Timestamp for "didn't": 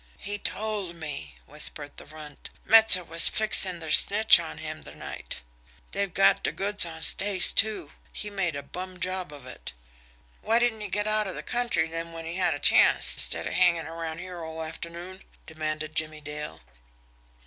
10.57-10.81